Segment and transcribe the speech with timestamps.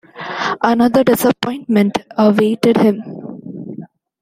[0.65, 3.83] Another disappointment awaited him